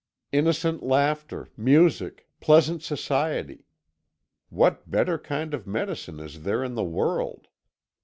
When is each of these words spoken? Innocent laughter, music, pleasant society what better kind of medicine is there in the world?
Innocent 0.31 0.81
laughter, 0.81 1.49
music, 1.55 2.27
pleasant 2.39 2.81
society 2.81 3.65
what 4.49 4.89
better 4.89 5.19
kind 5.19 5.53
of 5.53 5.67
medicine 5.67 6.19
is 6.19 6.41
there 6.41 6.63
in 6.63 6.73
the 6.73 6.83
world? 6.83 7.47